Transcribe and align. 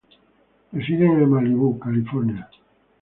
Residen 0.77 1.11
en 1.23 1.27
Malibu, 1.33 1.77
California. 1.85 2.49